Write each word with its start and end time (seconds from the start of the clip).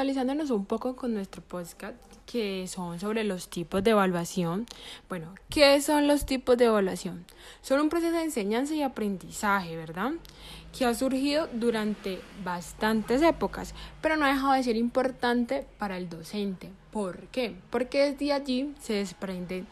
Actualizándonos 0.00 0.48
un 0.50 0.64
poco 0.64 0.96
con 0.96 1.12
nuestro 1.12 1.42
podcast, 1.42 1.94
que 2.24 2.66
son 2.68 2.98
sobre 2.98 3.22
los 3.22 3.50
tipos 3.50 3.84
de 3.84 3.90
evaluación. 3.90 4.64
Bueno, 5.10 5.34
¿qué 5.50 5.78
son 5.82 6.08
los 6.08 6.24
tipos 6.24 6.56
de 6.56 6.64
evaluación? 6.64 7.26
Son 7.60 7.80
un 7.80 7.90
proceso 7.90 8.16
de 8.16 8.22
enseñanza 8.22 8.74
y 8.74 8.80
aprendizaje, 8.80 9.76
¿verdad? 9.76 10.12
Que 10.72 10.86
ha 10.86 10.94
surgido 10.94 11.50
durante 11.52 12.18
bastantes 12.42 13.20
épocas, 13.20 13.74
pero 14.00 14.16
no 14.16 14.24
ha 14.24 14.32
dejado 14.32 14.54
de 14.54 14.62
ser 14.62 14.76
importante 14.76 15.66
para 15.76 15.98
el 15.98 16.08
docente. 16.08 16.70
¿Por 16.90 17.26
qué? 17.26 17.54
Porque 17.68 18.10
desde 18.10 18.32
allí 18.32 18.74
se 18.80 18.94
desprenden 18.94 19.66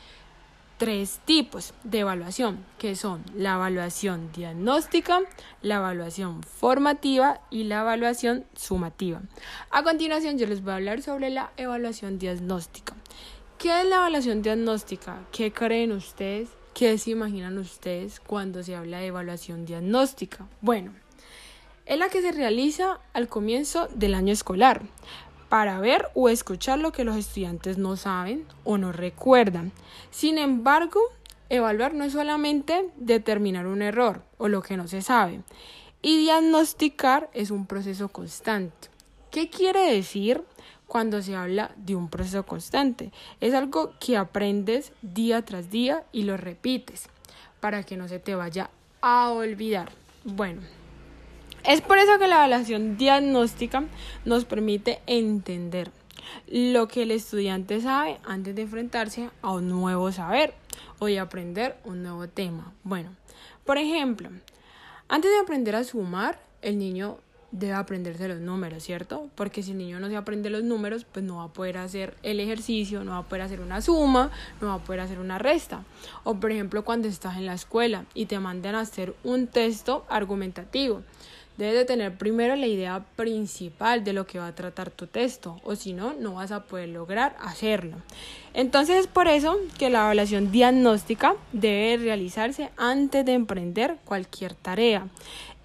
tres 0.79 1.21
tipos 1.25 1.75
de 1.83 2.01
evaluación, 2.01 2.65
que 2.79 2.95
son 2.95 3.23
la 3.35 3.55
evaluación 3.55 4.31
diagnóstica, 4.33 5.21
la 5.61 5.77
evaluación 5.77 6.43
formativa 6.43 7.41
y 7.51 7.65
la 7.65 7.81
evaluación 7.81 8.45
sumativa. 8.55 9.21
A 9.71 9.83
continuación 9.83 10.39
yo 10.39 10.47
les 10.47 10.63
voy 10.63 10.73
a 10.73 10.77
hablar 10.77 11.03
sobre 11.03 11.31
la 11.31 11.51
evaluación 11.57 12.19
diagnóstica. 12.19 12.95
¿Qué 13.59 13.81
es 13.81 13.87
la 13.87 13.97
evaluación 13.97 14.41
diagnóstica? 14.41 15.19
¿Qué 15.33 15.53
creen 15.53 15.91
ustedes? 15.91 16.49
¿Qué 16.75 16.97
se 16.97 17.11
imaginan 17.11 17.59
ustedes 17.59 18.21
cuando 18.21 18.63
se 18.63 18.77
habla 18.77 19.01
de 19.01 19.07
evaluación 19.07 19.67
diagnóstica? 19.67 20.47
Bueno, 20.61 20.93
es 21.87 21.99
la 21.99 22.09
que 22.09 22.23
se 22.23 22.31
realiza 22.31 23.01
al 23.15 23.29
comienzo 23.29 23.89
del 23.95 24.15
año 24.15 24.33
escolar 24.33 24.83
para 25.49 25.81
ver 25.81 26.09
o 26.15 26.29
escuchar 26.29 26.79
lo 26.79 26.93
que 26.93 27.05
los 27.05 27.17
estudiantes 27.17 27.79
no 27.79 27.97
saben 27.97 28.45
o 28.65 28.79
no 28.79 28.93
recuerdan. 28.93 29.73
Sin 30.11 30.39
embargo, 30.39 31.01
evaluar 31.49 31.95
no 31.95 32.05
es 32.05 32.13
solamente 32.13 32.91
determinar 32.97 33.67
un 33.67 33.83
error 33.83 34.23
o 34.37 34.49
lo 34.49 34.63
que 34.63 34.77
no 34.77 34.89
se 34.89 35.03
sabe. 35.03 35.41
Y 36.03 36.19
diagnosticar 36.19 37.31
es 37.33 37.51
un 37.51 37.67
proceso 37.67 38.09
constante. 38.09 38.89
¿Qué 39.31 39.51
quiere 39.51 39.93
decir 39.93 40.43
cuando 40.87 41.23
se 41.23 41.35
habla 41.35 41.73
de 41.77 41.97
un 41.97 42.09
proceso 42.09 42.45
constante? 42.45 43.13
Es 43.41 43.55
algo 43.55 43.93
que 44.01 44.17
aprendes 44.17 44.93
día 45.03 45.45
tras 45.45 45.71
día 45.71 46.05
y 46.13 46.23
lo 46.23 46.37
repites 46.37 47.09
para 47.61 47.83
que 47.83 47.97
no 47.97 48.09
se 48.09 48.19
te 48.19 48.35
vaya 48.35 48.71
a 49.01 49.31
olvidar. 49.31 49.91
Bueno, 50.25 50.63
es 51.69 51.83
por 51.83 51.99
eso 51.99 52.19
que 52.19 52.27
la 52.27 52.37
evaluación 52.37 52.97
diagnóstica 52.97 53.85
nos 54.25 54.47
permite 54.47 55.01
entender 55.07 55.91
lo 56.47 56.89
que 56.89 57.03
el 57.03 57.11
estudiante 57.11 57.83
sabe 57.83 58.19
antes 58.25 58.55
de 58.55 58.63
enfrentarse 58.63 59.29
a 59.43 59.53
un 59.53 59.69
nuevo 59.69 60.11
saber 60.11 60.55
o 60.99 61.07
de 61.07 61.19
aprender 61.19 61.77
un 61.85 62.03
nuevo 62.03 62.27
tema. 62.27 62.73
Bueno, 62.85 63.15
por 63.67 63.77
ejemplo, 63.77 64.31
antes 65.09 65.31
de 65.31 65.39
aprender 65.39 65.77
a 65.77 65.85
sumar, 65.85 66.41
el 66.63 66.79
niño 66.79 67.19
debe 67.51 67.75
aprenderse 67.75 68.29
los 68.29 68.41
números, 68.41 68.83
¿cierto? 68.83 69.29
Porque 69.35 69.63
si 69.63 69.73
el 69.73 69.79
niño 69.79 70.01
no 70.01 70.09
se 70.09 70.17
aprende 70.17 70.49
los 70.49 70.63
números, 70.65 71.05
pues 71.05 71.23
no 71.23 71.37
va 71.37 71.45
a 71.45 71.53
poder 71.53 71.77
hacer 71.77 72.17
el 72.23 72.41
ejercicio, 72.41 73.05
no 73.05 73.13
va 73.13 73.19
a 73.19 73.23
poder 73.29 73.43
hacer 73.43 73.61
una 73.61 73.83
suma, 73.83 74.31
no 74.63 74.69
va 74.69 74.75
a 74.75 74.79
poder 74.79 75.01
hacer 75.01 75.19
una 75.19 75.39
resta. 75.39 75.85
O 76.25 76.35
por 76.35 76.51
ejemplo, 76.51 76.83
cuando 76.83 77.09
estás 77.09 77.37
en 77.37 77.45
la 77.45 77.55
escuela 77.55 78.07
y 78.15 78.25
te 78.25 78.39
mandan 78.39 78.75
a 78.75 78.81
hacer 78.81 79.15
un 79.23 79.49
texto 79.49 80.07
argumentativo. 80.09 81.03
Debes 81.59 81.75
de 81.75 81.85
tener 81.85 82.17
primero 82.17 82.55
la 82.55 82.69
idea 82.69 83.05
principal 83.17 84.05
de 84.05 84.13
lo 84.13 84.27
que 84.27 84.39
va 84.39 84.47
a 84.47 84.55
tratar 84.55 84.93
tu 84.93 85.09
texto, 85.09 85.61
o 85.65 85.75
si 85.75 85.93
no, 85.93 86.15
no 86.15 86.35
vas 86.35 86.53
a 86.53 86.63
poder 86.63 86.89
lograr 86.89 87.37
hacerlo. 87.41 87.97
Entonces 88.55 88.97
es 88.97 89.07
por 89.09 89.27
eso 89.27 89.59
que 89.77 89.91
la 89.91 90.05
evaluación 90.05 90.53
diagnóstica 90.53 91.35
debe 91.53 91.97
realizarse 91.97 92.71
antes 92.77 93.27
de 93.27 93.33
emprender 93.33 93.99
cualquier 94.05 94.55
tarea 94.55 95.09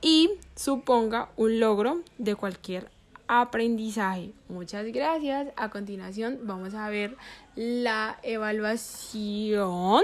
y 0.01 0.31
suponga 0.55 1.29
un 1.37 1.59
logro 1.59 2.01
de 2.17 2.33
cualquier 2.33 2.89
aprendizaje. 3.27 4.31
Muchas 4.49 4.85
gracias. 4.87 5.49
A 5.55 5.69
continuación 5.69 6.39
vamos 6.41 6.73
a 6.73 6.89
ver 6.89 7.15
la 7.55 8.17
evaluación 8.23 10.01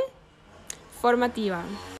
formativa. 1.01 1.63